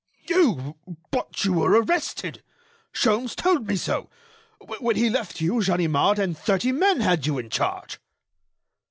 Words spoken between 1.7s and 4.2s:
arrested! Sholmes told me so.